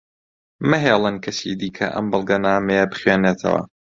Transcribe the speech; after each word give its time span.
مەهێڵن 0.69 1.15
کەسی 1.23 1.53
دیکە 1.61 1.87
ئەم 1.93 2.05
بەڵگەنامەیە 2.11 2.85
بخوێنێتەوە. 2.91 3.61